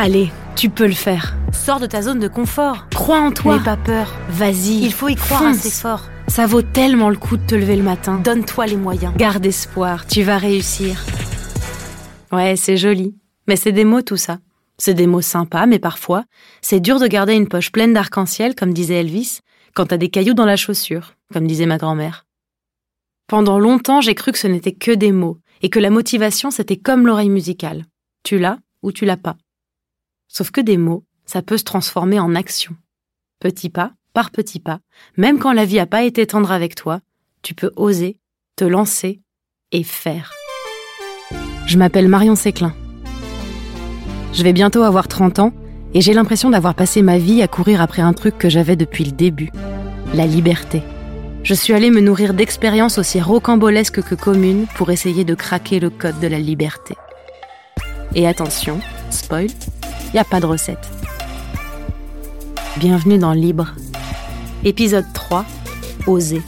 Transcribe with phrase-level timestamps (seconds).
[0.00, 1.34] Allez, tu peux le faire.
[1.52, 2.88] Sors de ta zone de confort.
[2.90, 3.58] Crois en toi.
[3.58, 4.14] N'aie pas peur.
[4.28, 4.84] Vas-y.
[4.84, 6.04] Il faut y croire assez fort.
[6.28, 8.20] Ça vaut tellement le coup de te lever le matin.
[8.22, 9.12] Donne-toi les moyens.
[9.16, 10.06] Garde espoir.
[10.06, 11.04] Tu vas réussir.
[12.30, 13.16] Ouais, c'est joli.
[13.48, 14.38] Mais c'est des mots tout ça.
[14.78, 16.22] C'est des mots sympas, mais parfois,
[16.62, 19.40] c'est dur de garder une poche pleine d'arc-en-ciel, comme disait Elvis,
[19.74, 22.24] quand t'as des cailloux dans la chaussure, comme disait ma grand-mère.
[23.26, 26.76] Pendant longtemps, j'ai cru que ce n'était que des mots, et que la motivation, c'était
[26.76, 27.84] comme l'oreille musicale.
[28.22, 29.34] Tu l'as ou tu l'as pas.
[30.28, 32.76] Sauf que des mots, ça peut se transformer en action.
[33.40, 34.80] Petit pas, par petit pas,
[35.16, 37.00] même quand la vie n'a pas été tendre avec toi,
[37.42, 38.20] tu peux oser,
[38.56, 39.20] te lancer
[39.72, 40.32] et faire.
[41.66, 42.74] Je m'appelle Marion Séclin.
[44.32, 45.52] Je vais bientôt avoir 30 ans
[45.94, 49.04] et j'ai l'impression d'avoir passé ma vie à courir après un truc que j'avais depuis
[49.04, 49.50] le début,
[50.14, 50.82] la liberté.
[51.42, 55.88] Je suis allée me nourrir d'expériences aussi rocambolesques que communes pour essayer de craquer le
[55.88, 56.94] code de la liberté.
[58.14, 59.48] Et attention, spoil,
[60.08, 60.88] il n'y a pas de recette.
[62.78, 63.74] Bienvenue dans Libre.
[64.64, 65.44] Épisode 3,
[66.06, 66.42] Oser.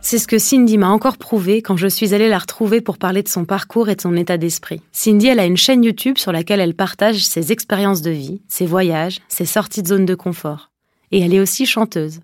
[0.00, 3.22] C'est ce que Cindy m'a encore prouvé quand je suis allée la retrouver pour parler
[3.22, 4.80] de son parcours et de son état d'esprit.
[4.92, 8.66] Cindy, elle a une chaîne YouTube sur laquelle elle partage ses expériences de vie, ses
[8.66, 10.70] voyages, ses sorties de zone de confort.
[11.10, 12.20] Et elle est aussi chanteuse.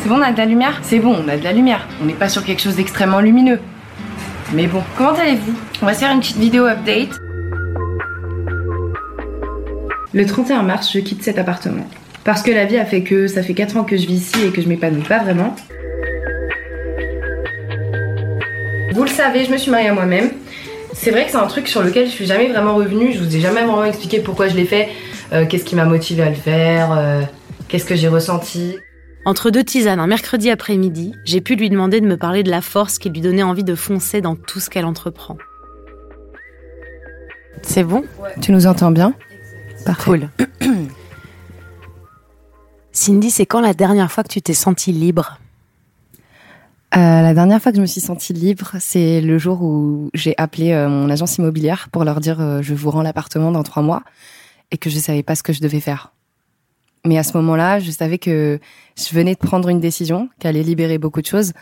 [0.00, 1.86] C'est bon, on a de la lumière C'est bon, on a de la lumière.
[2.00, 3.58] On n'est pas sur quelque chose d'extrêmement lumineux.
[4.54, 7.10] Mais bon, comment allez-vous On va se faire une petite vidéo update.
[10.14, 11.86] Le 31 mars, je quitte cet appartement.
[12.24, 14.46] Parce que la vie a fait que ça fait 4 ans que je vis ici
[14.46, 15.54] et que je m'épanouis pas vraiment.
[18.92, 20.30] Vous le savez, je me suis mariée à moi-même.
[20.92, 23.12] C'est vrai que c'est un truc sur lequel je suis jamais vraiment revenue.
[23.12, 24.88] Je vous ai jamais vraiment expliqué pourquoi je l'ai fait,
[25.32, 27.22] euh, qu'est-ce qui m'a motivé à le faire, euh,
[27.68, 28.78] qu'est-ce que j'ai ressenti.
[29.28, 32.62] Entre deux tisanes un mercredi après-midi, j'ai pu lui demander de me parler de la
[32.62, 35.36] force qui lui donnait envie de foncer dans tout ce qu'elle entreprend.
[37.60, 38.04] C'est bon
[38.40, 39.12] Tu nous entends bien
[39.84, 40.02] Parfait.
[40.02, 40.30] Cool.
[42.92, 45.38] Cindy, c'est quand la dernière fois que tu t'es sentie libre?
[46.96, 50.32] Euh, la dernière fois que je me suis sentie libre, c'est le jour où j'ai
[50.38, 53.82] appelé euh, mon agence immobilière pour leur dire euh, je vous rends l'appartement dans trois
[53.82, 54.04] mois
[54.70, 56.14] et que je savais pas ce que je devais faire.
[57.04, 58.58] Mais à ce moment-là, je savais que
[58.96, 61.52] je venais de prendre une décision qui allait libérer beaucoup de choses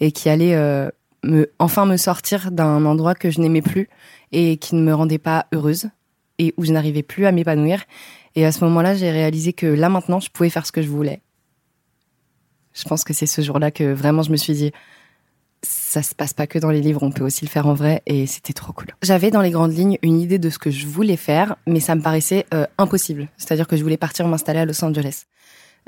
[0.00, 0.56] et qui allait
[1.24, 3.88] me enfin me sortir d'un endroit que je n'aimais plus
[4.32, 5.88] et qui ne me rendait pas heureuse
[6.38, 7.84] et où je n'arrivais plus à m'épanouir
[8.34, 10.88] et à ce moment-là, j'ai réalisé que là maintenant, je pouvais faire ce que je
[10.88, 11.20] voulais.
[12.72, 14.72] Je pense que c'est ce jour-là que vraiment je me suis dit,
[15.92, 18.00] ça se passe pas que dans les livres, on peut aussi le faire en vrai
[18.06, 18.86] et c'était trop cool.
[19.02, 21.94] J'avais dans les grandes lignes une idée de ce que je voulais faire, mais ça
[21.94, 23.28] me paraissait euh, impossible.
[23.36, 25.26] C'est-à-dire que je voulais partir m'installer à Los Angeles.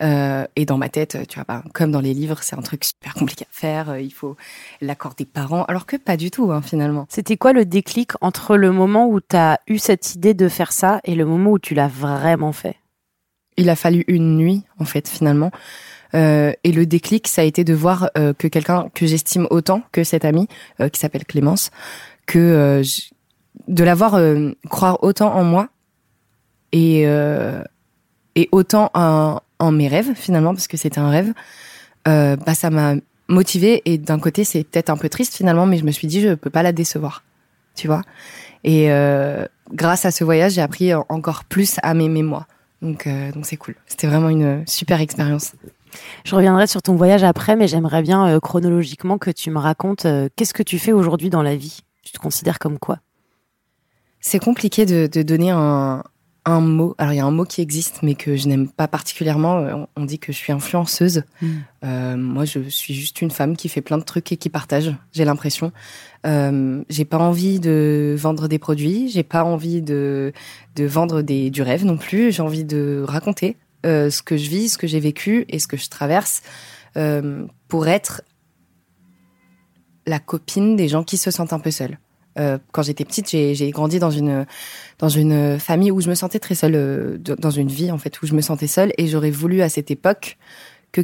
[0.03, 2.85] Euh, et dans ma tête, tu vois, pas comme dans les livres, c'est un truc
[2.85, 3.91] super compliqué à faire.
[3.91, 4.37] Euh, il faut
[4.83, 7.07] l'accord des parents, alors que pas du tout hein, finalement.
[7.09, 10.73] C'était quoi le déclic entre le moment où tu as eu cette idée de faire
[10.73, 12.77] ça et le moment où tu l'as vraiment fait?
[13.57, 15.51] Il a fallu une nuit en fait finalement.
[16.15, 19.83] Euh, et le déclic, ça a été de voir euh, que quelqu'un que j'estime autant
[19.93, 20.49] que cette amie,
[20.81, 21.71] euh, qui s'appelle Clémence,
[22.27, 22.83] que
[23.69, 24.19] de la voir
[24.71, 25.69] croire autant en moi
[26.73, 31.33] et, et autant en, en mes rêves finalement parce que c'était un rêve
[32.07, 32.95] euh, bah ça m'a
[33.29, 36.21] motivée et d'un côté c'est peut-être un peu triste finalement mais je me suis dit
[36.21, 37.25] je peux pas la décevoir
[37.75, 38.03] tu vois.
[38.63, 42.47] Et euh, grâce à ce voyage j'ai appris encore plus à m'aimer moi.
[42.83, 43.75] Donc euh, donc c'est cool.
[43.87, 45.55] C'était vraiment une super expérience
[46.25, 50.06] je reviendrai sur ton voyage après mais j'aimerais bien euh, chronologiquement que tu me racontes
[50.06, 51.81] euh, qu'est-ce que tu fais aujourd'hui dans la vie?
[52.03, 52.99] Tu te considères comme quoi?
[54.21, 56.03] C'est compliqué de, de donner un,
[56.47, 56.94] un mot.
[56.99, 59.59] Alors il y a un mot qui existe, mais que je n'aime pas particulièrement.
[59.59, 61.22] Euh, on dit que je suis influenceuse.
[61.41, 61.49] Hmm.
[61.84, 64.94] Euh, moi, je suis juste une femme qui fait plein de trucs et qui partage.
[65.12, 65.72] J'ai l'impression.
[66.25, 69.11] J'ai pas envie de vendre des produits.
[69.11, 70.32] J'ai pas envie de
[70.76, 72.32] de vendre des du rêve non plus.
[72.32, 75.67] J'ai envie de raconter euh, ce que je vis, ce que j'ai vécu et ce
[75.67, 76.43] que je traverse
[76.97, 78.23] euh, pour être
[80.06, 81.99] la copine des gens qui se sentent un peu seuls.
[82.38, 84.47] Euh, quand j'étais petite, j'ai grandi dans une
[84.99, 88.20] dans une famille où je me sentais très seule, euh, dans une vie en fait
[88.23, 90.37] où je me sentais seule, et j'aurais voulu à cette époque
[90.93, 91.03] que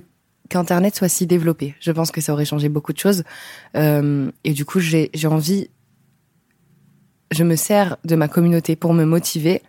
[0.48, 1.74] qu'Internet soit si développé.
[1.80, 3.22] Je pense que ça aurait changé beaucoup de choses,
[3.76, 5.68] euh, et du coup j'ai j'ai envie,
[7.30, 9.62] je me sers de ma communauté pour me motiver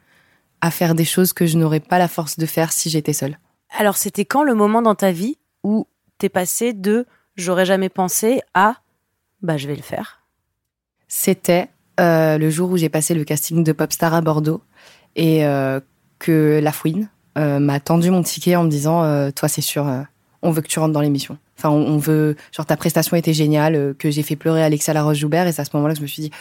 [0.61, 3.37] à faire des choses que je n'aurais pas la force de faire si j'étais seule.
[3.77, 5.87] Alors c'était quand le moment dans ta vie où
[6.17, 7.05] t'es passé de
[7.35, 8.77] j'aurais jamais pensé à
[9.41, 10.21] bah je vais le faire
[11.13, 11.67] c'était
[11.99, 14.61] euh, le jour où j'ai passé le casting de Popstar à Bordeaux
[15.17, 15.81] et euh,
[16.19, 19.01] que La Fouine euh, m'a tendu mon ticket en me disant
[19.33, 19.85] Toi, c'est sûr,
[20.41, 21.37] on veut que tu rentres dans l'émission.
[21.57, 25.51] Enfin, on, veut, genre ta prestation était géniale, que j'ai fait pleurer Alexa Laroche-Joubert, et
[25.51, 26.31] c'est à ce moment-là que je me suis dit,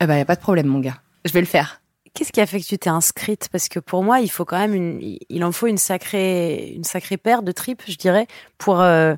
[0.00, 1.80] eh ben, y a pas de problème, mon gars, je vais le faire.
[2.14, 3.48] Qu'est-ce qui a fait que tu t'es inscrite?
[3.50, 6.84] Parce que pour moi, il faut quand même une, il en faut une sacrée, une
[6.84, 8.26] sacrée paire de tripes, je dirais,
[8.58, 9.14] pour euh,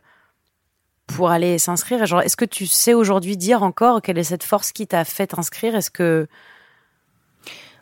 [1.06, 2.04] pour aller s'inscrire.
[2.06, 5.28] Genre, est-ce que tu sais aujourd'hui dire encore quelle est cette force qui t'a fait
[5.28, 5.74] t'inscrire?
[5.74, 6.26] Est-ce que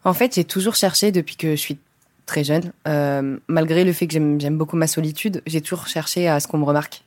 [0.05, 1.79] en fait, j'ai toujours cherché depuis que je suis
[2.27, 6.39] très jeune, euh, malgré le fait que j'aime beaucoup ma solitude, j'ai toujours cherché à
[6.41, 7.03] ce qu'on me remarque,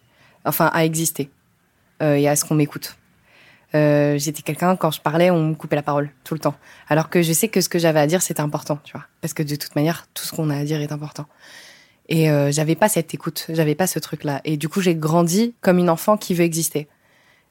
[0.46, 1.30] enfin à exister
[2.02, 2.98] euh, et à ce qu'on m'écoute.
[3.76, 6.56] Euh, j'étais quelqu'un quand je parlais, on me coupait la parole tout le temps,
[6.90, 9.34] alors que je sais que ce que j'avais à dire c'était important, tu vois, parce
[9.34, 11.26] que de toute manière tout ce qu'on a à dire est important.
[12.10, 15.80] Et j'avais pas cette écoute, j'avais pas ce truc-là, et du coup j'ai grandi comme
[15.80, 16.88] une enfant qui veut exister.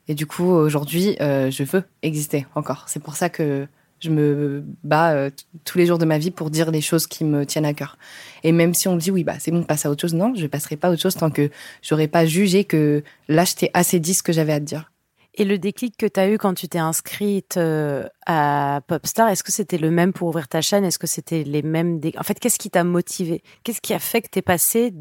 [0.07, 2.85] Et du coup aujourd'hui je veux exister encore.
[2.87, 3.67] C'est pour ça que
[4.03, 5.31] je me bats euh,
[5.65, 7.97] tous les jours de ma vie pour dire les choses qui me tiennent à cœur.
[8.43, 10.35] Et même si on me dit oui, bah c'est bon, passe à autre chose, non,
[10.35, 11.51] je passerai pas à autre chose tant que
[11.83, 14.92] j'aurais pas jugé que là, j'étais assez dit ce que j'avais à te dire.
[15.35, 19.43] Et le déclic que tu as eu quand tu t'es inscrite euh, à Popstar, est-ce
[19.43, 20.85] que c'était le même pour ouvrir ta chaîne?
[20.85, 24.21] Est-ce que c'était les mêmes En fait, qu'est-ce qui t'a motivé Qu'est-ce qui a fait
[24.21, 24.93] que t'es passé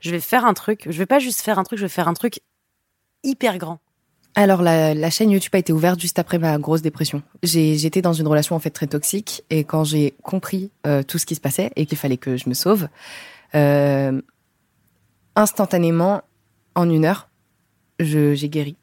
[0.00, 0.82] Je vais faire un truc.
[0.86, 1.78] Je vais pas juste faire un truc.
[1.78, 2.40] Je vais faire un truc
[3.22, 3.80] hyper grand.
[4.38, 7.22] Alors la, chaîne YouTube a été ouverte juste après ma grosse dépression.
[7.42, 11.24] J'étais dans une relation en fait très toxique et quand j'ai compris euh, tout ce
[11.24, 12.88] qui se passait et qu'il fallait que je me sauve,
[13.54, 14.20] euh,
[15.36, 16.20] instantanément
[16.74, 17.30] en une heure,
[17.98, 18.76] j'ai guéri.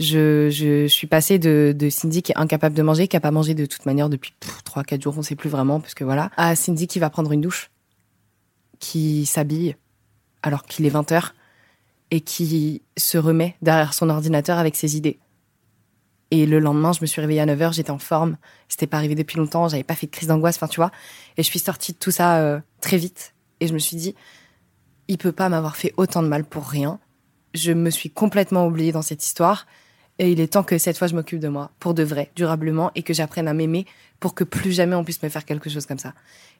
[0.00, 3.66] Je, suis passée de, Cindy qui est incapable de manger, qui a pas mangé de
[3.66, 4.32] toute manière depuis
[4.64, 7.42] 3-4 jours, on sait plus vraiment, parce que voilà, à Cindy qui va prendre une
[7.42, 7.70] douche,
[8.78, 9.76] qui s'habille
[10.42, 11.34] alors qu'il est 20 heures,
[12.10, 15.18] et qui se remet derrière son ordinateur avec ses idées.
[16.30, 18.36] Et le lendemain, je me suis réveillée à 9h, j'étais en forme.
[18.68, 20.92] C'était pas arrivé depuis longtemps, j'avais pas fait de crise d'angoisse, enfin tu vois.
[21.36, 23.34] Et je suis sortie de tout ça euh, très vite.
[23.60, 24.14] Et je me suis dit,
[25.08, 26.98] il peut pas m'avoir fait autant de mal pour rien.
[27.52, 29.66] Je me suis complètement oubliée dans cette histoire.
[30.20, 32.90] Et il est temps que cette fois je m'occupe de moi, pour de vrai, durablement,
[32.94, 33.86] et que j'apprenne à m'aimer
[34.20, 36.12] pour que plus jamais on puisse me faire quelque chose comme ça.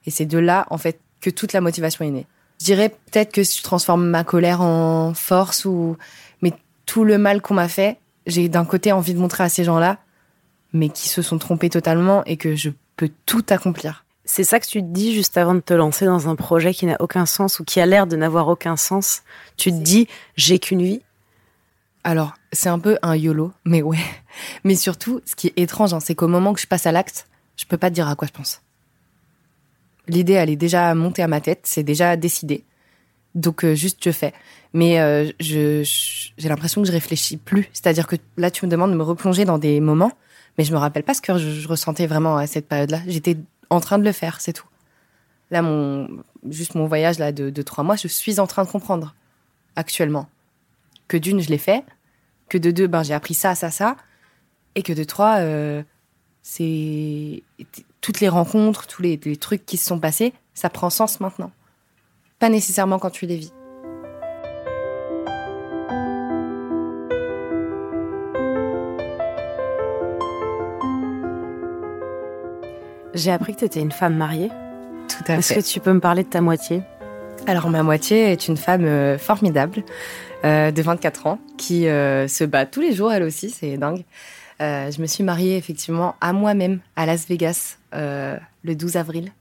[0.07, 2.25] Et c'est de là, en fait, que toute la motivation est née.
[2.59, 5.95] Je dirais peut-être que si je transforme ma colère en force ou
[6.41, 6.53] mais
[6.87, 9.99] tout le mal qu'on m'a fait, j'ai d'un côté envie de montrer à ces gens-là
[10.73, 14.05] mais qui se sont trompés totalement et que je peux tout accomplir.
[14.25, 16.85] C'est ça que tu te dis juste avant de te lancer dans un projet qui
[16.85, 19.23] n'a aucun sens ou qui a l'air de n'avoir aucun sens.
[19.57, 21.01] Tu te dis j'ai qu'une vie.
[22.03, 23.97] Alors, c'est un peu un YOLO, mais ouais.
[24.63, 27.27] Mais surtout, ce qui est étrange, hein, c'est qu'au moment que je passe à l'acte,
[27.57, 28.61] je peux pas te dire à quoi je pense.
[30.07, 32.63] L'idée, elle est déjà montée à ma tête, c'est déjà décidé.
[33.35, 34.33] Donc euh, juste je fais.
[34.73, 35.83] Mais euh, j'ai
[36.49, 37.69] l'impression que je réfléchis plus.
[37.73, 40.11] C'est-à-dire que là, tu me demandes de me replonger dans des moments,
[40.57, 42.99] mais je me rappelle pas ce que je, ressentais vraiment à cette période-là.
[43.07, 43.37] J'étais
[43.69, 44.67] en train de le faire, c'est tout.
[45.49, 46.07] Là, mon
[46.49, 49.13] juste mon voyage là de, trois mois, je suis en train de comprendre
[49.75, 50.27] actuellement
[51.11, 51.83] que d'une, je l'ai fait,
[52.47, 53.97] que de deux, ben j'ai appris ça, ça, ça,
[54.75, 55.83] et que de trois, euh,
[56.41, 57.43] c'est
[57.99, 61.51] toutes les rencontres, tous les, trucs qui se sont passés, ça prend sens maintenant.
[62.39, 63.51] Pas nécessairement quand tu les vis.
[73.13, 74.49] J'ai appris que tu étais une femme mariée.
[75.09, 75.39] Tout à fait.
[75.39, 76.83] Est-ce que tu peux me parler de ta moitié?
[77.47, 79.83] Alors, ma moitié est une femme euh, formidable
[80.45, 84.03] euh, de 24 ans qui euh, se bat tous les jours, elle aussi, c'est dingue.
[84.59, 89.31] je me suis mariée effectivement à moi-même à Las Vegas le 12 avril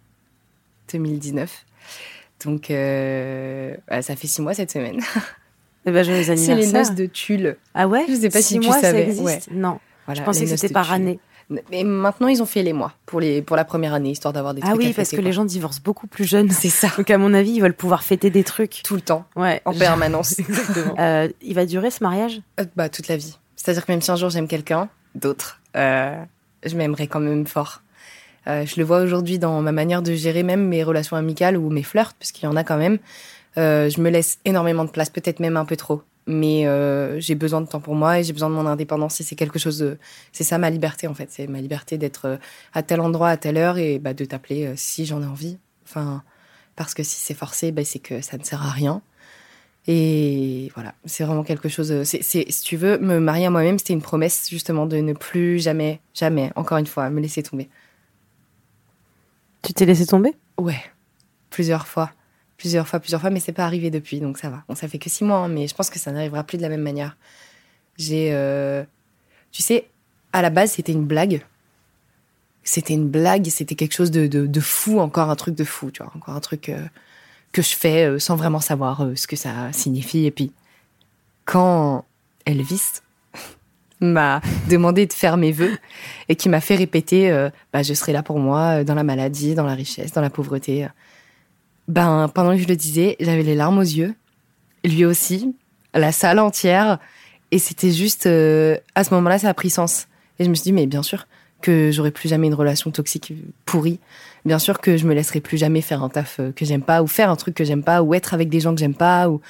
[0.92, 1.64] 2019.
[2.44, 5.00] Donc, bah, ça fait six mois cette semaine.
[5.86, 7.56] Eh ben, C'est les noces de Tulle.
[7.72, 8.04] Ah ouais?
[8.06, 9.08] Je sais pas si tu mois, savais.
[9.50, 9.80] Non.
[10.12, 11.18] je pensais que c'était par année.
[11.70, 14.54] Mais maintenant, ils ont fait les mois pour, les, pour la première année, histoire d'avoir
[14.54, 14.82] des ah trucs.
[14.82, 16.50] Ah oui, parce que les gens divorcent beaucoup plus jeunes.
[16.50, 16.88] C'est ça.
[16.96, 18.82] Donc, à mon avis, ils veulent pouvoir fêter des trucs.
[18.84, 19.24] Tout le temps.
[19.36, 19.60] Ouais.
[19.64, 20.38] En permanence.
[20.38, 20.94] Exactement.
[20.98, 22.40] Euh, il va durer ce mariage?
[22.76, 23.36] Bah, toute la vie.
[23.56, 27.82] C'est-à-dire que même si un jour j'aime quelqu'un, d'autres, je m'aimerais quand même fort.
[28.46, 31.70] Euh, je le vois aujourd'hui dans ma manière de gérer même mes relations amicales ou
[31.70, 32.98] mes flirts, puisqu'il y en a quand même.
[33.58, 36.02] Euh, je me laisse énormément de place, peut-être même un peu trop.
[36.30, 39.20] Mais euh, j'ai besoin de temps pour moi et j'ai besoin de mon indépendance.
[39.20, 39.98] Et c'est quelque chose de...
[40.32, 41.30] C'est ça ma liberté, en fait.
[41.30, 42.38] C'est ma liberté d'être
[42.72, 45.58] à tel endroit, à telle heure et bah, de t'appeler si j'en ai envie.
[45.84, 46.22] Enfin,
[46.76, 49.02] parce que si c'est forcé, bah, c'est que ça ne sert à rien.
[49.86, 52.02] Et voilà, c'est vraiment quelque chose.
[52.04, 55.58] C'est, si tu veux, me marier à moi-même, c'était une promesse justement de ne plus
[55.58, 57.68] jamais, jamais, encore une fois, me laisser tomber.
[59.62, 60.34] Tu t'es laissé tomber?
[60.58, 60.80] Ouais,
[61.50, 62.10] plusieurs fois.
[62.60, 64.64] Plusieurs fois, plusieurs fois, mais c'est pas arrivé depuis, donc ça va.
[64.68, 66.62] Bon, ça fait que six mois, hein, mais je pense que ça n'arrivera plus de
[66.62, 67.16] la même manière.
[67.96, 68.34] J'ai.
[68.34, 68.84] Euh,
[69.50, 69.86] tu sais,
[70.34, 71.42] à la base, c'était une blague.
[72.62, 76.02] C'était une blague, c'était quelque chose de, de, fou, encore un truc de fou, tu
[76.02, 76.68] vois, encore un truc.
[76.68, 76.84] Euh,
[77.52, 80.26] que je fais sans vraiment savoir ce que ça signifie.
[80.26, 80.52] Et puis,
[81.46, 82.04] quand
[82.44, 83.00] Elvis
[84.00, 85.78] m'a demandé de faire mes vœux
[86.28, 89.64] et qui m'a fait répéter bah, je serai là pour moi dans la maladie, dans
[89.64, 90.86] la richesse, dans la pauvreté.
[91.90, 94.14] Ben pendant que je le disais, j'avais les larmes aux yeux,
[94.84, 95.54] lui aussi,
[95.92, 96.98] la salle entière,
[97.50, 100.06] et c'était juste à ce moment-là ça a pris sens.
[100.38, 101.26] Et je me suis dit mais bien sûr,
[101.60, 103.32] que j'aurai plus jamais une relation toxique
[103.64, 104.00] pourrie.
[104.44, 107.02] Bien sûr que je me laisserai plus jamais faire un taf euh, que j'aime pas
[107.02, 109.28] ou faire un truc que j'aime pas ou être avec des gens que j'aime pas
[109.28, 109.40] ou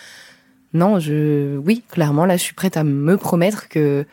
[0.72, 4.06] non, je oui, clairement là je suis prête à me promettre que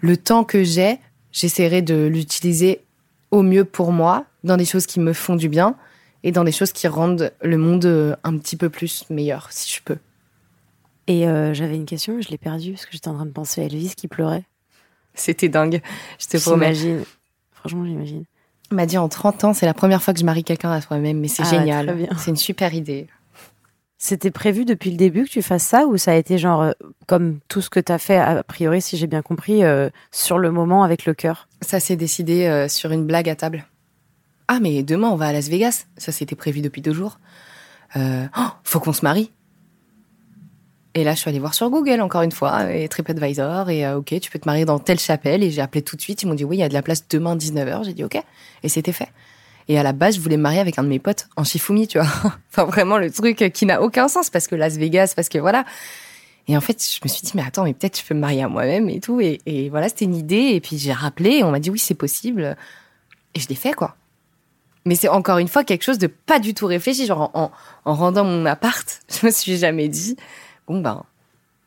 [0.00, 0.98] le temps que j'ai,
[1.32, 2.80] j'essaierai de l'utiliser
[3.30, 5.76] au mieux pour moi dans des choses qui me font du bien
[6.22, 9.74] et dans des choses qui rendent le monde euh, un petit peu plus meilleur si
[9.74, 9.98] je peux.
[11.06, 13.62] Et euh, j'avais une question, je l'ai perdue parce que j'étais en train de penser
[13.62, 14.44] à Elvis qui pleurait.
[15.14, 15.80] C'était dingue,
[16.18, 16.74] je te promets.
[16.74, 17.04] J'imagine.
[17.52, 18.24] Franchement, j'imagine.
[18.70, 21.18] M'a dit en 30 ans, c'est la première fois que je marie quelqu'un à soi-même,
[21.18, 22.08] mais c'est ah, génial.
[22.16, 23.08] C'est une super idée.
[24.02, 26.72] C'était prévu depuis le début que tu fasses ça ou ça a été genre, euh,
[27.06, 30.38] comme tout ce que tu as fait, a priori, si j'ai bien compris, euh, sur
[30.38, 31.48] le moment avec le cœur?
[31.60, 33.66] Ça s'est décidé euh, sur une blague à table.
[34.52, 35.84] Ah, mais demain, on va à Las Vegas.
[35.96, 37.20] Ça, c'était prévu depuis deux jours.
[37.94, 38.00] Oh,
[38.64, 39.30] faut qu'on se marie.
[40.94, 43.98] Et là, je suis allée voir sur Google, encore une fois, et TripAdvisor, et euh,
[43.98, 45.44] OK, tu peux te marier dans telle chapelle.
[45.44, 46.24] Et j'ai appelé tout de suite.
[46.24, 47.84] Ils m'ont dit, oui, il y a de la place demain 19h.
[47.84, 48.20] J'ai dit, OK.
[48.64, 49.10] Et c'était fait.
[49.68, 51.86] Et à la base, je voulais me marier avec un de mes potes en Shifumi,
[51.86, 52.08] tu vois.
[52.50, 55.64] enfin, vraiment, le truc qui n'a aucun sens parce que Las Vegas, parce que voilà.
[56.48, 58.42] Et en fait, je me suis dit, mais attends, mais peut-être je peux me marier
[58.42, 59.20] à moi-même et tout.
[59.20, 60.54] Et, voilà, c'était une idée.
[60.54, 62.56] Et puis j'ai rappelé, on m'a dit, oui, c'est possible.
[63.36, 63.94] Et je l'ai fait, quoi.
[64.86, 67.06] Mais c'est encore une fois quelque chose de pas du tout réfléchi.
[67.06, 67.50] Genre, en,
[67.84, 70.16] en rendant mon appart, je me suis jamais dit,
[70.66, 71.04] bon ben,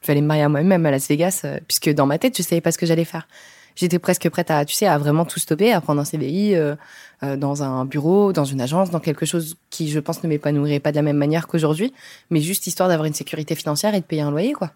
[0.02, 2.36] je vais aller me marier à moi-même à Las Vegas, euh, puisque dans ma tête,
[2.38, 3.28] je savais pas ce que j'allais faire.
[3.76, 6.76] J'étais presque prête à, tu sais, à vraiment tout stopper, à prendre un CDI euh,
[7.24, 10.80] euh, dans un bureau, dans une agence, dans quelque chose qui, je pense, ne m'épanouirait
[10.80, 11.94] pas de la même manière qu'aujourd'hui,
[12.30, 14.72] mais juste histoire d'avoir une sécurité financière et de payer un loyer, quoi.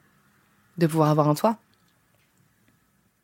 [0.77, 1.58] De pouvoir avoir un toit.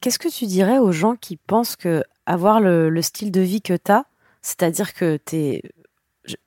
[0.01, 3.61] Qu'est-ce que tu dirais aux gens qui pensent que avoir le, le style de vie
[3.61, 4.05] que tu as,
[4.43, 5.61] c'est-à-dire que tu es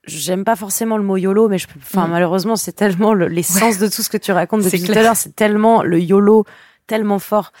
[0.05, 2.11] j'aime pas forcément le mot YOLO, mais je, enfin, mm.
[2.11, 5.15] malheureusement, c'est tellement l'essence de tout ce que tu racontes depuis tout à l'heure.
[5.15, 6.45] C'est tellement le YOLO,
[6.87, 7.51] tellement fort.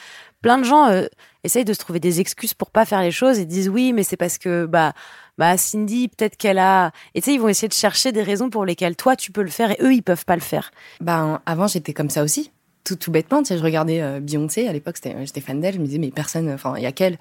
[0.41, 1.05] Plein de gens euh,
[1.43, 4.03] essayent de se trouver des excuses pour pas faire les choses et disent oui, mais
[4.03, 4.93] c'est parce que, bah,
[5.37, 8.49] bah, Cindy, peut-être qu'elle a, et tu sais, ils vont essayer de chercher des raisons
[8.49, 10.71] pour lesquelles toi, tu peux le faire et eux, ils peuvent pas le faire.
[11.01, 12.51] Ben, avant, j'étais comme ça aussi.
[12.87, 15.79] Tout, tout bêtement, tu sais, je regardais euh, Beyoncé à l'époque, j'étais fan d'elle, je
[15.79, 17.17] me disais mais personne, enfin il y a qu'elle.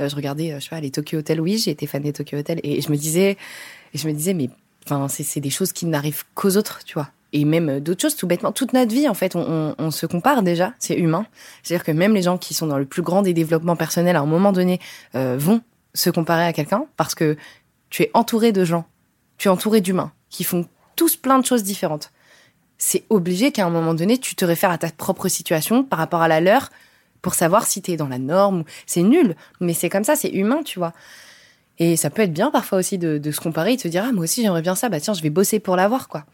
[0.00, 2.58] Euh, je regardais, je sais pas, les Tokyo Hotel, oui, été fan des Tokyo Hotel
[2.62, 3.36] et je me disais,
[3.92, 4.48] et je me disais, mais
[4.86, 7.10] enfin, c'est des choses qui n'arrivent qu'aux autres, tu vois.
[7.32, 8.52] Et même euh, d'autres choses, tout bêtement.
[8.52, 11.26] Toute notre vie, en fait, on, se compare déjà, c'est humain.
[11.62, 14.20] C'est-à-dire que même les gens qui sont dans le plus grand des développements personnels, à
[14.20, 14.80] un moment donné,
[15.14, 15.60] euh, vont
[15.94, 17.36] se comparer à quelqu'un parce que
[17.88, 18.84] tu es entouré de gens,
[19.38, 22.12] tu es entouré d'humains qui font tous plein de choses différentes.
[22.82, 26.22] C'est obligé qu'à un moment donné, tu te réfères à ta propre situation par rapport
[26.22, 26.70] à la leur
[27.20, 28.64] pour savoir si tu es dans la norme.
[28.86, 30.94] C'est nul, mais c'est comme ça, c'est humain, tu vois.
[31.78, 34.12] Et ça peut être bien parfois aussi de, se comparer et de se dire ah
[34.12, 36.24] moi aussi j'aimerais bien ça bah tiens je vais bosser pour l'avoir quoi.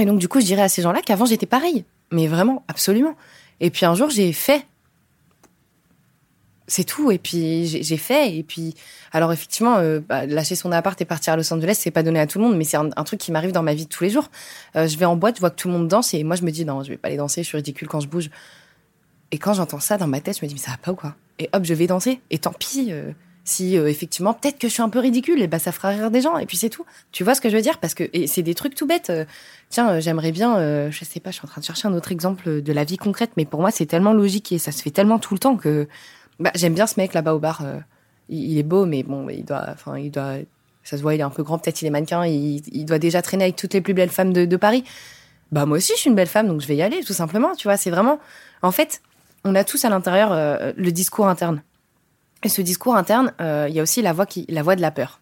[0.00, 3.14] Et donc du coup je dirais à ces gens-là qu'avant j'étais pareil, mais vraiment absolument.
[3.60, 4.66] Et puis un jour j'ai fait.
[6.70, 7.10] C'est tout.
[7.10, 8.36] Et puis j'ai fait.
[8.36, 8.76] Et puis
[9.10, 12.20] alors effectivement euh, bah, lâcher son appart et partir à Los Angeles c'est pas donné
[12.20, 14.04] à tout le monde, mais c'est un, truc qui m'arrive dans ma vie de tous
[14.04, 14.30] les jours.
[14.76, 16.44] Euh, je vais en boîte, je vois que tout le monde danse et moi je
[16.44, 18.30] me dis non je vais pas aller danser, je suis ridicule quand je bouge.
[19.32, 20.94] Et quand j'entends ça dans ma tête je me dis mais ça va pas ou
[20.94, 21.16] quoi?
[21.40, 22.20] Et hop je vais danser.
[22.30, 22.88] Et tant pis.
[22.90, 23.10] Euh,
[23.42, 26.20] si effectivement peut-être que je suis un peu ridicule et bah ça fera rire des
[26.20, 27.78] gens et puis c'est tout tu vois ce que je veux dire?
[27.78, 29.10] Parce que c'est des trucs tout bêtes
[29.70, 32.60] tiens j'aimerais bien je sais pas je suis en train de chercher un autre exemple
[32.60, 35.18] de la vie concrète mais pour moi c'est tellement logique et ça se fait tellement
[35.18, 35.88] tout le temps que
[36.40, 37.62] bah, j'aime bien ce mec là-bas au bar
[38.28, 40.34] il, est beau mais bon il doit enfin il doit
[40.82, 43.22] ça se voit il est un peu grand peut-être il est mannequin il, doit déjà
[43.22, 44.84] traîner avec toutes les plus belles femmes de, Paris
[45.52, 47.54] bah moi aussi je suis une belle femme donc je vais y aller tout simplement
[47.54, 48.18] tu vois c'est vraiment
[48.62, 49.02] en fait
[49.44, 50.30] on a tous à l'intérieur
[50.76, 51.62] le discours interne
[52.42, 54.80] et ce discours interne, euh, il y a aussi la voix, qui, la voix de
[54.80, 55.20] la peur.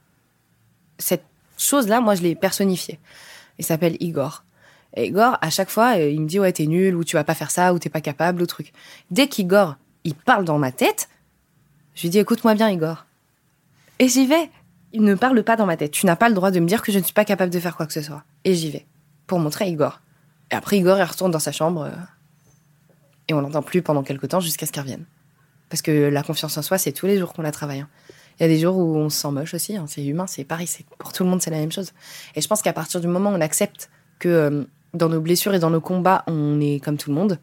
[0.98, 1.24] Cette
[1.56, 2.98] chose-là, moi, je l'ai personnifiée.
[3.58, 4.44] Il s'appelle Igor.
[4.94, 7.24] Et Igor, à chaque fois, euh, il me dit ouais, t'es nul, ou tu vas
[7.24, 8.72] pas faire ça, ou t'es pas capable, ou truc.
[9.10, 11.08] Dès qu'Igor, il parle dans ma tête,
[11.94, 13.06] je lui dis écoute-moi bien, Igor.
[13.98, 14.50] Et j'y vais.
[14.92, 15.90] Il ne parle pas dans ma tête.
[15.90, 17.58] Tu n'as pas le droit de me dire que je ne suis pas capable de
[17.58, 18.22] faire quoi que ce soit.
[18.44, 18.86] Et j'y vais.
[19.26, 20.00] Pour montrer à Igor.
[20.52, 21.82] Et après, Igor, il retourne dans sa chambre.
[21.82, 21.96] Euh,
[23.26, 25.04] et on l'entend plus pendant quelques temps jusqu'à ce qu'il revienne.
[25.70, 27.80] Parce que la confiance en soi, c'est tous les jours qu'on la travaille.
[27.80, 27.88] Hein.
[28.38, 29.76] Il y a des jours où on se sent moche aussi.
[29.76, 29.86] Hein.
[29.88, 30.68] C'est humain, c'est pareil.
[30.68, 31.92] C'est pour tout le monde, c'est la même chose.
[32.36, 33.90] Et je pense qu'à partir du moment où on accepte
[34.20, 34.64] que euh,
[34.94, 37.38] dans nos blessures et dans nos combats, on est comme tout le monde.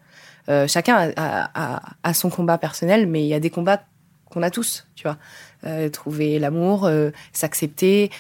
[0.50, 3.84] Euh, chacun a, son combat personnel, mais il y a des combats
[4.30, 5.18] qu'on a tous, tu vois.
[5.66, 6.90] Euh, trouver l'amour,
[7.34, 8.12] s'accepter,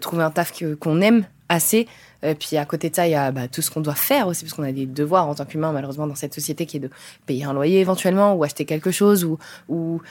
[0.00, 1.86] trouver un taf qu'on aime assez.
[2.24, 4.26] Euh, puis à côté de ça, il y a bah, tout ce qu'on doit faire
[4.26, 6.80] aussi, parce qu'on a des devoirs en tant qu'humain, malheureusement, dans cette société qui est
[6.80, 6.90] de
[7.26, 9.24] payer un loyer éventuellement, ou acheter quelque chose,
[9.68, 10.02] ou,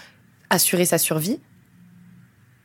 [0.50, 1.40] assurer sa survie.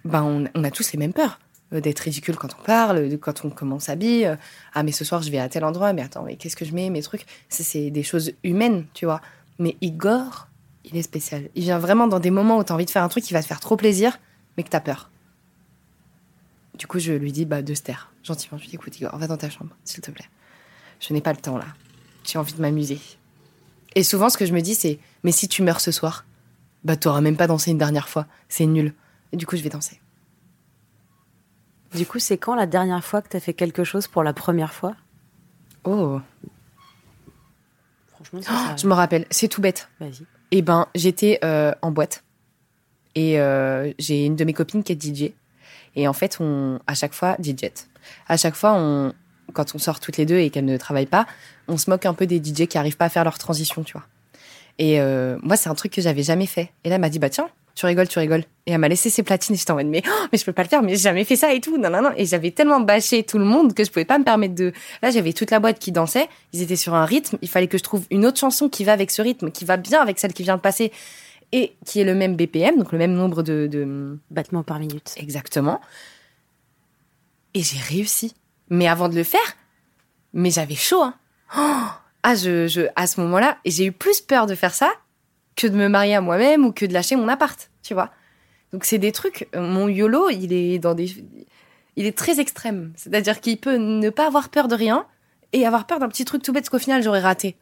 [0.04, 3.50] Ben, on, a tous les mêmes peurs euh, d'être ridicule quand on parle, quand on
[3.50, 4.26] comment on s'habille.
[4.26, 4.37] Euh,
[4.75, 6.75] ah mais ce soir je vais à tel endroit, mais attends, mais qu'est-ce que je
[6.75, 7.26] mets, mes trucs?
[7.49, 9.20] C'est des choses humaines, tu vois.
[9.58, 10.49] Mais Igor,
[10.85, 11.49] il est spécial.
[11.54, 13.32] Il vient vraiment dans des moments où tu as envie de faire un truc qui
[13.32, 14.18] va te faire trop plaisir,
[14.56, 15.11] mais que tu as peur.
[16.78, 18.58] Du coup, je lui dis bah, de se taire, gentiment.
[18.58, 20.28] Je lui dis écoute, Igor, va dans ta chambre, s'il te plaît.
[21.00, 21.66] Je n'ai pas le temps là.
[22.25, 23.00] J'ai envie de m'amuser.
[23.94, 26.25] Et souvent, ce que je me dis, c'est mais si tu meurs ce soir,
[26.85, 28.26] bah, t'auras même pas dansé une dernière fois.
[28.49, 28.94] C'est nul.
[29.32, 30.00] Et du coup, je vais danser.
[31.96, 34.34] Du coup, c'est quand la dernière fois que tu as fait quelque chose pour la
[34.34, 34.94] première fois?
[35.84, 36.20] Oh.
[38.08, 39.88] Franchement, ça, je me rappelle, c'est tout bête.
[39.98, 40.26] Vas-y.
[40.50, 42.22] Eh ben, j'étais euh, en boîte
[43.14, 45.32] et euh, j'ai une de mes copines qui est DJ.
[45.94, 47.70] Et en fait, on, à chaque fois, DJ.
[48.28, 49.14] À chaque fois, on,
[49.54, 51.26] quand on sort toutes les deux et qu'elles ne travaillent pas,
[51.66, 53.94] on se moque un peu des DJ qui arrivent pas à faire leur transition, tu
[53.94, 54.06] vois.
[54.78, 56.72] Et euh, moi, c'est un truc que j'avais jamais fait.
[56.84, 58.45] Et là, elle m'a dit, bah tiens, tu rigoles, tu rigoles.
[58.64, 60.54] Et elle m'a laissé ses platines et j'étais en mode, mais, oh, mais je peux
[60.54, 61.76] pas le faire, mais j'ai jamais fait ça et tout.
[61.76, 62.11] Non, non, non.
[62.16, 64.73] Et j'avais tellement bâché tout le monde que je pouvais pas me permettre de.
[65.02, 66.26] Là, j'avais toute la boîte qui dansait.
[66.54, 67.37] Ils étaient sur un rythme.
[67.42, 69.76] Il fallait que je trouve une autre chanson qui va avec ce rythme, qui va
[69.76, 70.90] bien avec celle qui vient de passer
[71.52, 74.18] et qui est le même BPM, donc le même nombre de, de...
[74.30, 75.12] battements par minute.
[75.18, 75.80] Exactement.
[77.52, 78.35] Et j'ai réussi.
[78.71, 79.56] Mais avant de le faire,
[80.33, 81.02] mais j'avais chaud.
[81.02, 81.14] Hein.
[81.56, 81.85] Oh
[82.23, 84.92] ah, je, je, à ce moment-là, et j'ai eu plus peur de faire ça
[85.56, 88.10] que de me marier à moi-même ou que de lâcher mon appart, tu vois.
[88.72, 89.48] Donc c'est des trucs.
[89.54, 91.10] Mon YOLO, il est dans des,
[91.96, 92.92] il est très extrême.
[92.96, 95.06] C'est-à-dire qu'il peut ne pas avoir peur de rien
[95.52, 97.56] et avoir peur d'un petit truc tout bête qu'au final j'aurais raté.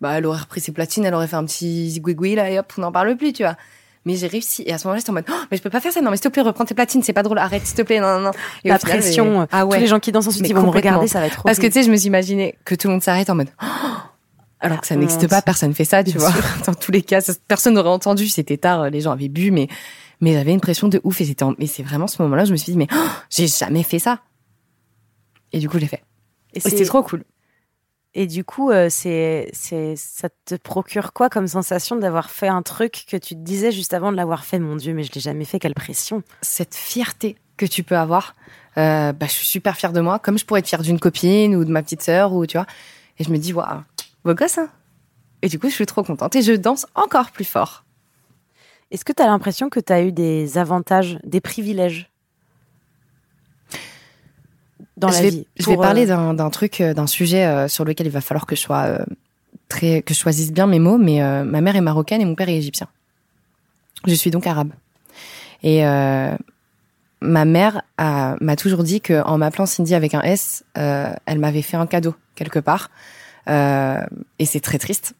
[0.00, 2.72] Bah, elle aurait repris ses platines, elle aurait fait un petit zigouigoui là et hop,
[2.78, 3.56] on n'en parle plus, tu vois.
[4.04, 4.62] Mais j'ai réussi.
[4.64, 6.00] Et à ce moment-là, j'étais en mode, oh, mais je peux pas faire ça.
[6.00, 7.38] Non, mais s'il te plaît, reprends tes platines, c'est pas drôle.
[7.38, 8.00] Arrête, s'il te plaît.
[8.00, 8.30] Non, non, non.
[8.64, 9.46] Et La pression.
[9.50, 9.76] Ah ouais.
[9.76, 11.42] Tous les gens qui dansent ensuite, ils vont me regarder, ça va être trop.
[11.42, 13.48] Parce que tu sais, je me suis imaginé que tout le monde s'arrête en mode,
[13.60, 13.66] oh,
[14.60, 16.32] alors que ça n'existe pas, personne fait ça, tu vois.
[16.66, 18.28] Dans tous les cas, personne n'aurait entendu.
[18.28, 19.68] C'était tard, les gens avaient bu, mais
[20.20, 21.44] mais j'avais une pression de ouf et c'était.
[21.58, 24.20] Mais c'est vraiment ce moment-là, je me suis dit mais oh, j'ai jamais fait ça.
[25.52, 26.02] Et du coup, j'ai fait.
[26.54, 27.24] Et c'était trop cool.
[28.14, 32.62] Et du coup, euh, c'est c'est ça te procure quoi comme sensation d'avoir fait un
[32.62, 35.20] truc que tu te disais juste avant de l'avoir fait, mon Dieu, mais je l'ai
[35.20, 36.22] jamais fait, quelle pression.
[36.42, 38.34] Cette fierté que tu peux avoir.
[38.76, 41.54] Euh, bah, je suis super fière de moi, comme je pourrais être fière d'une copine
[41.56, 42.66] ou de ma petite sœur ou tu vois.
[43.18, 43.82] Et je me dis waouh
[44.24, 44.70] beau gosse, hein
[45.42, 47.84] Et du coup, je suis trop contente et je danse encore plus fort.
[48.90, 52.10] Est-ce que tu as l'impression que tu as eu des avantages, des privilèges?
[54.96, 57.68] Dans je la vais, vie Je vais parler euh, d'un truc, euh, d'un sujet euh,
[57.68, 58.98] sur lequel il va falloir que je sois
[59.68, 60.98] très, que je choisisse bien mes mots.
[60.98, 62.88] Mais ma mère est marocaine et mon père est égyptien.
[64.06, 64.72] Je suis donc arabe.
[65.62, 65.82] Et
[67.20, 71.86] ma mère m'a toujours dit qu'en m'appelant Cindy avec un S, elle m'avait fait un
[71.86, 72.90] cadeau quelque part.
[73.48, 74.00] Euh,
[74.38, 75.14] et c'est très triste.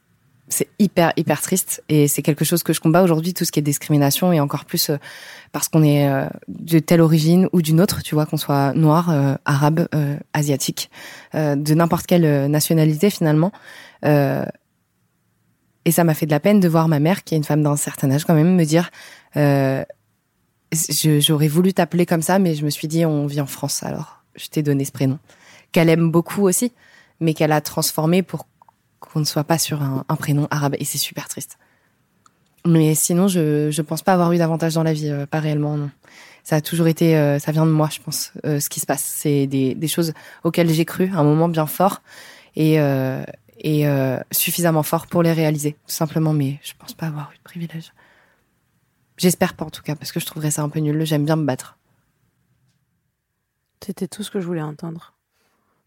[0.50, 3.58] C'est hyper hyper triste et c'est quelque chose que je combats aujourd'hui tout ce qui
[3.58, 4.96] est discrimination et encore plus euh,
[5.52, 9.12] parce qu'on est euh, de telle origine ou d'une autre, tu vois, qu'on soit noir,
[9.44, 9.88] arabe,
[10.32, 10.90] asiatique,
[11.34, 13.52] de n'importe quelle nationalité finalement.
[14.02, 14.46] et
[15.90, 17.76] ça m'a fait de la peine de voir ma mère, qui est une femme d'un
[17.76, 18.90] certain âge quand même, me dire
[20.72, 24.22] j'aurais voulu t'appeler comme ça, mais je me suis dit on vit en France, alors
[24.34, 25.18] je t'ai donné ce prénom
[25.72, 26.72] qu'elle aime beaucoup aussi
[27.20, 28.46] mais qu'elle a transformé pour
[29.00, 30.76] qu'on ne soit pas sur un, prénom arabe.
[30.78, 31.58] Et c'est super triste.
[32.66, 35.76] Mais sinon, je je pense pas avoir eu d'avantage dans la vie, euh, pas réellement.
[35.76, 35.90] Non.
[36.44, 38.32] Ça a toujours été, euh, ça vient de moi, je pense.
[38.44, 40.12] Euh, ce qui se passe, c'est des, des choses
[40.44, 42.02] auxquelles j'ai cru, un moment bien fort
[42.56, 42.78] et
[43.60, 43.84] et
[44.30, 46.32] suffisamment fort pour les réaliser, tout simplement.
[46.32, 47.92] Mais je pense pas avoir eu de privilège.
[49.16, 51.04] J'espère pas en tout cas, parce que je trouverais ça un peu nul.
[51.04, 51.76] J'aime bien me battre.
[53.84, 55.17] C'était tout ce que je voulais entendre.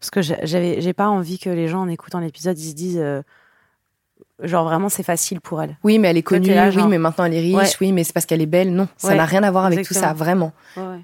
[0.02, 2.98] Parce que j'avais, j'ai pas envie que les gens en écoutant l'épisode ils se disent
[2.98, 3.22] euh,
[4.42, 5.76] genre vraiment c'est facile pour elle.
[5.84, 8.26] Oui, mais elle est connue, oui, mais maintenant elle est riche, oui, mais c'est parce
[8.26, 8.74] qu'elle est belle.
[8.74, 10.52] Non, ça n'a rien à voir avec tout ça, vraiment.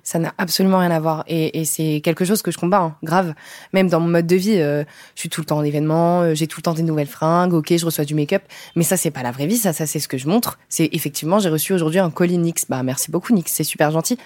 [0.03, 1.23] Ça n'a absolument rien à voir.
[1.29, 3.35] Et, et c'est quelque chose que je combats, hein, grave.
[3.73, 4.83] Même dans mon mode de vie, euh,
[5.15, 7.55] je suis tout le temps en événement, euh, j'ai tout le temps des nouvelles fringues,
[7.55, 8.43] ok, je reçois du make-up,
[8.75, 10.59] mais ça c'est pas la vraie vie, ça, ça c'est ce que je montre.
[10.69, 12.65] C'est effectivement, j'ai reçu aujourd'hui un colis Nix.
[12.69, 14.19] Bah merci beaucoup Nix, c'est super gentil.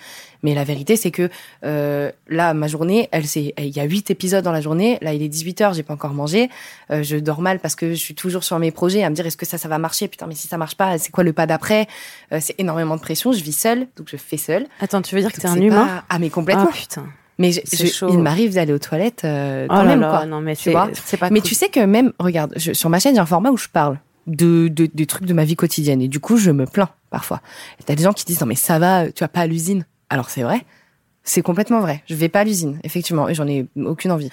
[0.42, 1.28] Mais la vérité, c'est que
[1.64, 4.98] euh, là, ma journée, elle, c'est, il y a huit épisodes dans la journée.
[5.00, 6.50] Là, il est 18 h j'ai pas encore mangé.
[6.90, 9.26] Euh, je dors mal parce que je suis toujours sur mes projets à me dire
[9.26, 10.08] est-ce que ça, ça va marcher?
[10.08, 11.86] Putain, mais si ça marche pas, c'est quoi le pas d'après?
[12.32, 13.32] Euh, C'est énormément de pression.
[13.32, 14.66] Je vis seule, donc je fais seule.
[14.80, 16.02] Attends, tu veux dire que t'es un humain?
[16.08, 16.68] Ah, mais complètement.
[16.68, 17.06] Oh, putain.
[17.38, 20.26] Mais il m'arrive d'aller aux toilettes euh, quand oh même, quoi.
[20.26, 20.90] Non, mais tu vois?
[20.92, 21.30] C'est pas.
[21.30, 23.98] Mais tu sais que même, regarde, sur ma chaîne, j'ai un format où je parle
[24.26, 27.40] de, de, des trucs de ma vie quotidienne et du coup, je me plains parfois.
[27.84, 29.84] T'as des gens qui disent non mais ça va, tu vas pas à l'usine.
[30.12, 30.66] Alors c'est vrai,
[31.24, 32.02] C'est complètement vrai.
[32.06, 34.28] Je vais pas à l'usine, effectivement, et j'en ai aucune envie.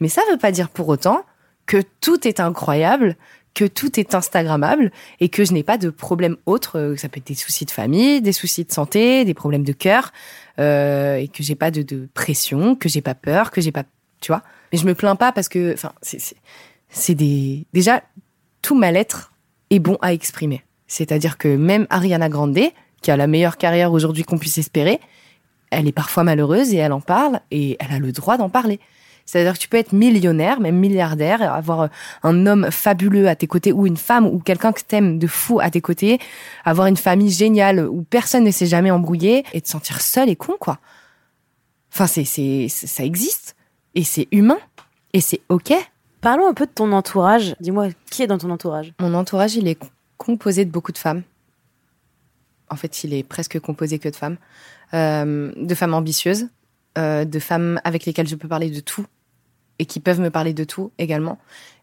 [0.00, 1.24] Mais ça veut pas dire pour autant
[1.64, 3.16] que tout est incroyable,
[3.54, 4.90] que tout est instagrammable
[5.20, 6.78] et que je n'ai pas de problème autre.
[6.78, 9.72] Euh, ça peut être des soucis de famille, des soucis de santé, des problèmes de
[9.72, 10.12] cœur,
[10.58, 13.84] euh, et que j'ai pas de, de pression, que j'ai pas peur, que j'ai pas,
[14.20, 14.42] tu vois.
[14.70, 18.02] Mais je me plains pas parce que, enfin, c'est des déjà
[18.60, 19.32] tout mal-être
[19.70, 20.62] est bon à exprimer.
[20.88, 22.58] C'est-à-dire que même Ariana Grande,
[23.00, 25.00] qui a la meilleure carrière aujourd'hui qu'on puisse espérer,
[25.72, 28.78] elle est parfois malheureuse et elle en parle et elle a le droit d'en parler.
[29.24, 31.88] C'est-à-dire que tu peux être millionnaire, même milliardaire, avoir
[32.22, 35.60] un homme fabuleux à tes côtés ou une femme ou quelqu'un que t'aimes de fou
[35.60, 36.18] à tes côtés,
[36.64, 40.36] avoir une famille géniale où personne ne s'est jamais embrouillé et te sentir seul et
[40.36, 40.78] con, quoi.
[41.92, 43.54] Enfin, c'est, c'est, ça existe
[43.94, 44.58] et c'est humain
[45.12, 45.72] et c'est ok.
[46.20, 47.54] Parlons un peu de ton entourage.
[47.60, 48.92] Dis-moi, qui est dans ton entourage?
[49.00, 49.78] Mon entourage, il est
[50.18, 51.22] composé de beaucoup de femmes.
[52.70, 54.36] En fait, il est presque composé que de femmes.
[54.94, 56.48] Euh, de femmes ambitieuses,
[56.98, 59.06] euh, de femmes avec lesquelles je peux parler de tout
[59.78, 61.38] et qui peuvent me parler de tout également,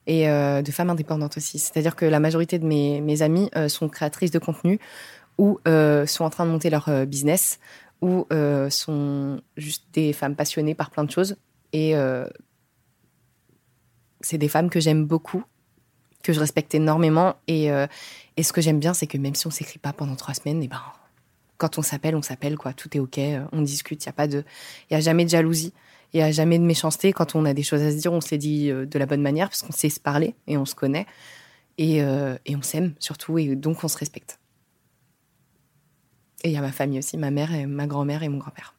[0.05, 1.57] et euh, de femmes indépendantes aussi.
[1.57, 4.79] C'est-à-dire que la majorité de mes, mes amies sont créatrices de contenu
[5.39, 7.59] ou sont en train de monter leur business
[8.01, 8.27] ou
[8.69, 11.35] sont juste des femmes passionnées par plein de choses.
[11.73, 11.95] Et
[14.21, 15.43] c'est des femmes que j'aime beaucoup,
[16.23, 17.35] que je respecte énormément.
[17.47, 17.69] Et,
[18.37, 20.61] et ce que j'aime bien, c'est que même si on s'écrit pas pendant trois semaines,
[20.61, 20.81] et eh ben
[21.59, 22.73] quand on s'appelle, on s'appelle, quoi.
[22.73, 24.43] Tout est OK, euh, on discute, il n'y a pas de,
[24.89, 25.73] il a jamais de jalousie,
[26.13, 27.13] il n'y a jamais de méchanceté.
[27.13, 29.05] Quand on a des choses à se dire, on se les dit euh, de la
[29.05, 31.05] bonne manière parce qu'on sait se parler et on se connaît.
[31.77, 34.39] Et, euh, et on s'aime surtout et donc on se respecte.
[36.43, 38.73] Et il y a ma famille aussi, ma mère ma grand-mère et mon grand-père.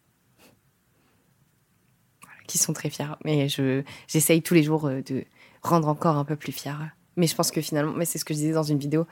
[2.46, 3.14] qui sont très fiers.
[3.24, 5.24] Mais je, j'essaye tous les jours de
[5.62, 6.90] rendre encore un peu plus fière.
[7.16, 9.06] Mais je pense que finalement, mais c'est ce que je disais dans une vidéo,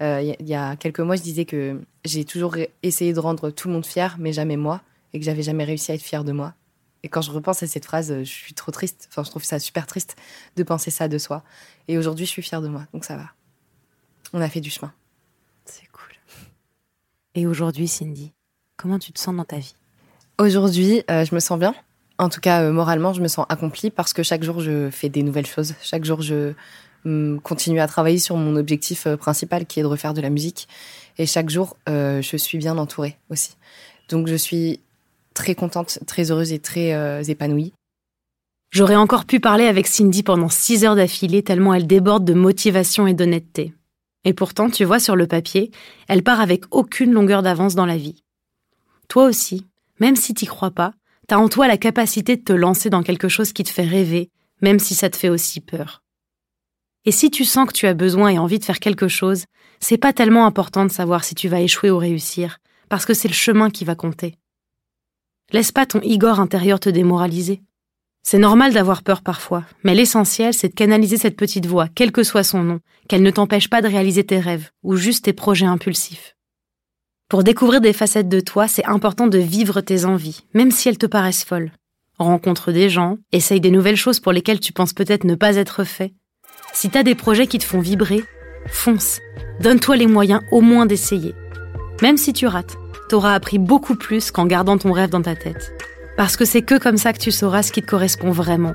[0.00, 3.74] il y, a quelques mois, je disais que j'ai toujours essayé de rendre tout le
[3.74, 4.80] monde fier, mais jamais moi,
[5.12, 6.54] et que j'avais jamais réussi à être fière de moi.
[7.02, 9.08] Et quand je repense à cette phrase, je suis trop triste.
[9.10, 10.16] Enfin, je trouve ça super triste
[10.56, 11.44] de penser ça de soi.
[11.86, 13.30] Et aujourd'hui, je suis fière de moi, donc ça va.
[14.32, 14.92] On a fait du chemin.
[15.64, 16.12] C'est cool.
[17.34, 18.32] Et aujourd'hui, Cindy,
[18.76, 19.74] comment tu te sens dans ta vie?
[20.38, 21.74] Aujourd'hui, euh, je me sens bien.
[22.18, 25.08] En tout cas, euh, moralement, je me sens accomplie parce que chaque jour, je fais
[25.08, 25.74] des nouvelles choses.
[25.80, 26.52] Chaque jour, je,
[27.42, 30.68] continuer à travailler sur mon objectif euh, principal qui est de refaire de la musique.
[31.18, 33.56] Et chaque jour, euh, je suis bien entourée aussi.
[34.08, 34.80] Donc je suis
[35.34, 37.72] très contente, très heureuse et très euh, épanouie.
[38.70, 43.06] J'aurais encore pu parler avec Cindy pendant six heures d'affilée tellement elle déborde de motivation
[43.06, 43.72] et d'honnêteté.
[44.24, 45.70] Et pourtant, tu vois sur le papier,
[46.06, 48.22] elle part avec aucune longueur d'avance dans la vie.
[49.08, 49.66] Toi aussi,
[50.00, 50.92] même si t'y crois pas,
[51.28, 54.28] t'as en toi la capacité de te lancer dans quelque chose qui te fait rêver,
[54.60, 56.02] même si ça te fait aussi peur.
[57.08, 59.46] Et si tu sens que tu as besoin et envie de faire quelque chose,
[59.80, 62.58] c'est pas tellement important de savoir si tu vas échouer ou réussir,
[62.90, 64.34] parce que c'est le chemin qui va compter.
[65.50, 67.62] Laisse pas ton Igor intérieur te démoraliser.
[68.22, 72.22] C'est normal d'avoir peur parfois, mais l'essentiel, c'est de canaliser cette petite voix, quel que
[72.22, 75.64] soit son nom, qu'elle ne t'empêche pas de réaliser tes rêves ou juste tes projets
[75.64, 76.36] impulsifs.
[77.30, 80.98] Pour découvrir des facettes de toi, c'est important de vivre tes envies, même si elles
[80.98, 81.72] te paraissent folles.
[82.18, 85.84] Rencontre des gens, essaye des nouvelles choses pour lesquelles tu penses peut-être ne pas être
[85.84, 86.12] fait,
[86.72, 88.24] si t'as des projets qui te font vibrer,
[88.68, 89.20] fonce.
[89.60, 91.34] Donne-toi les moyens au moins d'essayer.
[92.02, 92.76] Même si tu rates,
[93.08, 95.72] t'auras appris beaucoup plus qu'en gardant ton rêve dans ta tête.
[96.16, 98.74] Parce que c'est que comme ça que tu sauras ce qui te correspond vraiment.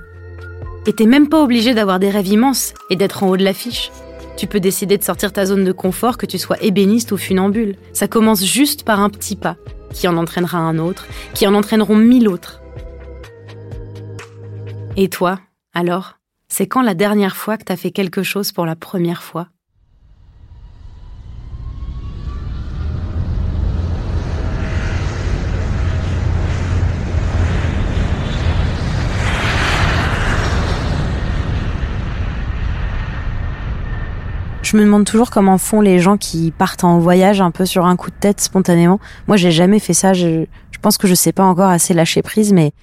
[0.86, 3.92] Et t'es même pas obligé d'avoir des rêves immenses et d'être en haut de l'affiche.
[4.36, 7.76] Tu peux décider de sortir ta zone de confort, que tu sois ébéniste ou funambule.
[7.94, 9.58] Ça commence juste par un petit pas,
[9.94, 12.62] qui en entraînera un autre, qui en entraîneront mille autres.
[14.98, 15.40] Et toi,
[15.74, 16.23] alors?
[16.54, 19.48] C'est quand la dernière fois que t'as fait quelque chose pour la première fois?
[34.62, 37.88] Je me demande toujours comment font les gens qui partent en voyage un peu sur
[37.88, 39.00] un coup de tête spontanément.
[39.28, 40.14] Moi, j'ai jamais fait ça.
[40.14, 40.46] Je,
[40.84, 42.74] pense que je sais pas encore assez lâcher prise, mais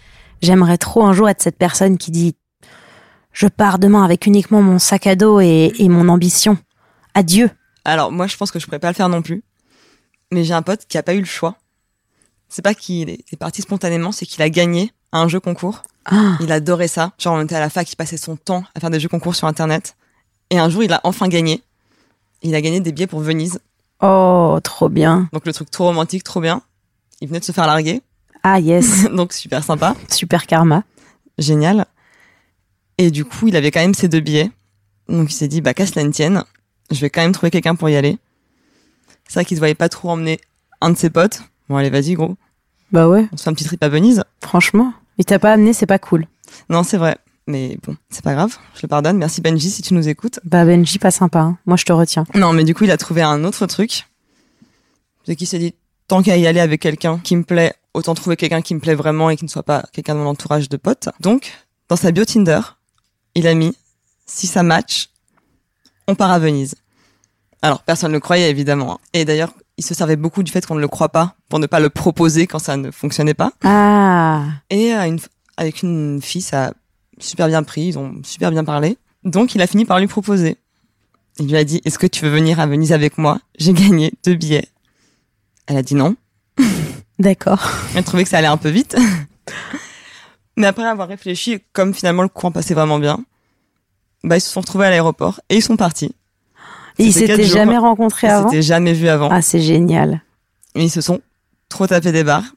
[0.43, 2.35] j'aimerais trop un jour être cette personne qui dit
[3.33, 6.59] je pars demain avec uniquement mon sac à dos et, mon ambition.
[7.15, 7.51] Adieu.
[7.85, 9.43] Alors moi je pense que je pourrais pas le faire non plus.
[10.33, 11.57] Mais j'ai un pote qui a pas eu le choix.
[12.49, 15.83] C'est pas qu'il est parti spontanément, c'est qu'il a gagné un jeu concours.
[16.05, 16.37] Ah.
[16.41, 17.13] Il adorait ça.
[17.19, 19.35] Genre on était à la fac, il passait son temps à faire des jeux concours
[19.35, 19.97] sur internet.
[20.51, 21.63] Et un jour il a enfin gagné.
[22.43, 23.61] Il a gagné des billets pour Venise.
[24.03, 25.29] Oh, trop bien.
[25.33, 26.63] Donc le truc trop romantique, trop bien.
[27.21, 28.03] Il venait de se faire larguer.
[28.43, 29.05] Ah yes.
[29.13, 29.95] Donc super sympa.
[30.09, 30.85] Super karma.
[31.39, 31.87] Génial.
[33.01, 34.51] Et du coup, il avait quand même ses deux billets.
[35.09, 36.45] Donc il s'est dit, bah qu'à cela ne tienne,
[36.91, 38.19] je vais quand même trouver quelqu'un pour y aller.
[39.27, 40.39] C'est vrai qu'il se voyait pas trop emmener
[40.83, 41.41] un de ses potes.
[41.71, 42.37] Bon allez, vas-y gros.
[42.93, 43.27] Bah ouais.
[43.33, 44.23] On se fait un petit trip à Venise.
[44.43, 44.93] Franchement.
[45.17, 46.27] Il t'a pas amené, c'est pas cool.
[46.69, 47.17] Non, c'est vrai.
[47.47, 48.59] Mais bon, c'est pas grave.
[48.75, 49.17] Je le pardonne.
[49.17, 50.39] Merci Benji si tu nous écoutes.
[50.45, 51.39] Bah Benji, pas sympa.
[51.39, 51.59] Hein.
[51.65, 52.27] Moi, je te retiens.
[52.35, 54.09] Non, mais du coup, il a trouvé un autre truc.
[55.25, 55.75] C'est qu'il s'est dit,
[56.07, 58.95] tant qu'à y aller avec quelqu'un qui me plaît, autant trouver quelqu'un qui me plaît
[58.95, 61.09] vraiment et qui ne soit pas quelqu'un de mon entourage de potes.
[61.21, 61.51] Donc,
[61.89, 62.61] dans sa bio Tinder,
[63.35, 63.77] il a mis,
[64.27, 65.11] si ça match,
[66.07, 66.75] on part à Venise.
[67.63, 68.95] Alors, personne ne le croyait, évidemment.
[68.95, 68.99] Hein.
[69.13, 71.67] Et d'ailleurs, il se servait beaucoup du fait qu'on ne le croit pas pour ne
[71.67, 73.53] pas le proposer quand ça ne fonctionnait pas.
[73.65, 74.45] Ah.
[74.71, 75.17] Et euh,
[75.57, 76.73] avec une fille, ça a
[77.19, 78.97] super bien pris, ils ont super bien parlé.
[79.25, 80.57] Donc, il a fini par lui proposer.
[81.39, 83.41] Il lui a dit, est-ce que tu veux venir à Venise avec moi?
[83.59, 84.69] J'ai gagné deux billets.
[85.67, 86.17] Elle a dit non.
[87.19, 87.71] D'accord.
[87.95, 88.97] Elle trouvait que ça allait un peu vite.
[90.61, 93.19] Mais après avoir réfléchi, comme finalement le courant passait vraiment bien,
[94.23, 96.15] bah ils se sont retrouvés à l'aéroport et ils sont partis.
[96.99, 98.49] Et ils s'étaient jamais rencontrés avant.
[98.49, 99.31] Ils s'étaient jamais vus avant.
[99.31, 100.23] Ah, c'est génial.
[100.75, 101.21] Et ils se sont
[101.71, 102.55] trop tapés des barres.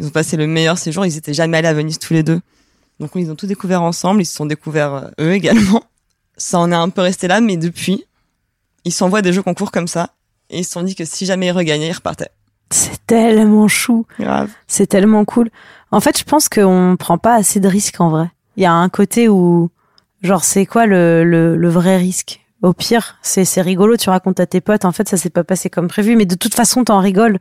[0.00, 1.06] Ils ont passé le meilleur séjour.
[1.06, 2.40] Ils étaient jamais allés à Venise tous les deux.
[2.98, 4.22] Donc ils ont tout découvert ensemble.
[4.22, 5.84] Ils se sont découverts euh, eux également.
[6.36, 8.04] Ça en est un peu resté là, mais depuis,
[8.84, 10.10] ils s'envoient des jeux concours comme ça.
[10.50, 12.30] Et ils se sont dit que si jamais ils regagnaient, ils repartaient.
[12.70, 14.06] C'est tellement chou.
[14.20, 14.50] Grave.
[14.66, 15.50] C'est tellement cool.
[15.90, 18.30] En fait, je pense qu'on prend pas assez de risques en vrai.
[18.56, 19.70] Il y a un côté où,
[20.22, 22.44] genre, c'est quoi le, le, le vrai risque?
[22.60, 23.96] Au pire, c'est c'est rigolo.
[23.96, 24.84] Tu racontes à tes potes.
[24.84, 27.38] En fait, ça s'est pas passé comme prévu, mais de toute façon, t'en rigoles.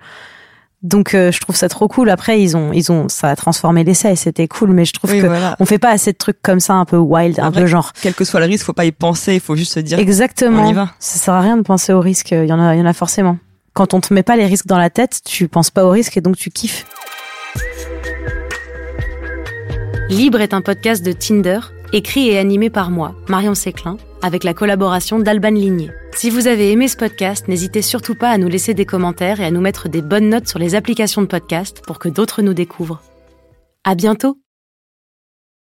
[0.83, 2.07] Donc euh, je trouve ça trop cool.
[2.11, 4.69] Après ils ont ils ont ça a transformé l'essai c'était cool.
[4.69, 5.27] Mais je trouve que
[5.59, 7.93] on fait pas assez de trucs comme ça un peu wild, un peu genre.
[7.99, 9.33] Quel que soit le risque, faut pas y penser.
[9.33, 9.97] Il faut juste se dire.
[9.97, 10.67] Exactement.
[10.67, 10.91] On y va.
[10.99, 12.29] Ça sert à rien de penser au risque.
[12.29, 13.39] Il y en a il y en a forcément.
[13.77, 16.17] Quand on te met pas les risques dans la tête, tu penses pas au risque
[16.17, 16.87] et donc tu kiffes.
[20.09, 21.59] Libre est un podcast de Tinder,
[21.93, 25.91] écrit et animé par moi, Marion Séclin, avec la collaboration d'Alban Ligné.
[26.15, 29.45] Si vous avez aimé ce podcast, n'hésitez surtout pas à nous laisser des commentaires et
[29.45, 32.55] à nous mettre des bonnes notes sur les applications de podcast pour que d'autres nous
[32.55, 33.03] découvrent.
[33.83, 34.39] À bientôt!